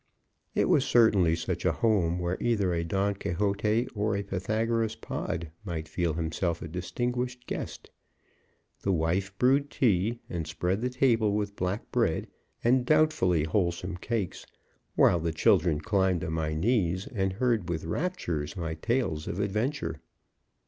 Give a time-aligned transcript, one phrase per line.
[0.55, 5.51] It was certainly such a home where either a Don Quixote or a Pythagoras Pod
[5.63, 7.91] might feel himself a distinguished guest.
[8.81, 12.25] The wife brewed tea, and spread the table with black bread
[12.63, 14.47] and doubtfully wholesome cakes,
[14.95, 20.01] while the children climbed on my knees and heard with rapture my tales of adventure.